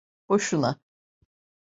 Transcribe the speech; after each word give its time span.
Boşuna. 0.29 0.79